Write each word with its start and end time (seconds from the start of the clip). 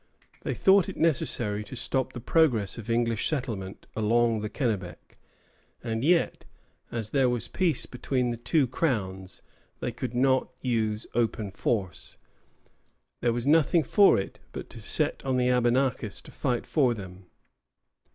They 0.41 0.55
thought 0.55 0.89
it 0.89 0.97
necessary 0.97 1.63
to 1.63 1.75
stop 1.75 2.13
the 2.13 2.19
progress 2.19 2.79
of 2.79 2.89
English 2.89 3.27
settlement 3.29 3.85
along 3.95 4.41
the 4.41 4.49
Kennebec; 4.49 5.19
and 5.83 6.03
yet, 6.03 6.43
as 6.91 7.11
there 7.11 7.29
was 7.29 7.47
peace 7.47 7.85
between 7.85 8.31
the 8.31 8.37
two 8.37 8.65
Crowns, 8.65 9.43
they 9.79 9.91
could 9.91 10.15
not 10.15 10.49
use 10.59 11.05
open 11.13 11.51
force. 11.51 12.17
There 13.19 13.31
was 13.31 13.45
nothing 13.45 13.83
for 13.83 14.17
it 14.17 14.39
but 14.53 14.71
to 14.71 14.81
set 14.81 15.23
on 15.23 15.37
the 15.37 15.49
Abenakis 15.51 16.19
to 16.23 16.31
fight 16.31 16.65
for 16.65 16.95
them. 16.95 17.27